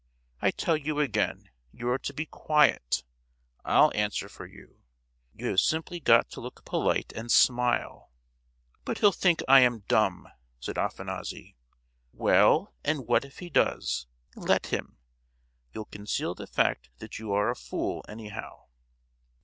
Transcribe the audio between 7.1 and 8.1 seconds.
and smile!"